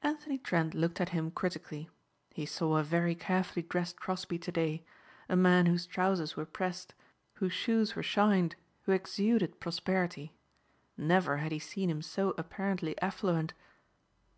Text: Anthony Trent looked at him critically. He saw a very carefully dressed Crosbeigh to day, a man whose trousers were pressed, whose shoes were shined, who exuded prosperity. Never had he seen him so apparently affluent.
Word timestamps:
Anthony 0.00 0.38
Trent 0.38 0.72
looked 0.72 1.02
at 1.02 1.10
him 1.10 1.30
critically. 1.30 1.90
He 2.30 2.46
saw 2.46 2.78
a 2.78 2.82
very 2.82 3.14
carefully 3.14 3.62
dressed 3.62 4.00
Crosbeigh 4.00 4.38
to 4.40 4.50
day, 4.50 4.86
a 5.28 5.36
man 5.36 5.66
whose 5.66 5.84
trousers 5.84 6.34
were 6.34 6.46
pressed, 6.46 6.94
whose 7.34 7.52
shoes 7.52 7.94
were 7.94 8.02
shined, 8.02 8.56
who 8.84 8.92
exuded 8.92 9.60
prosperity. 9.60 10.32
Never 10.96 11.36
had 11.44 11.52
he 11.52 11.58
seen 11.58 11.90
him 11.90 12.00
so 12.00 12.34
apparently 12.38 12.98
affluent. 13.02 13.52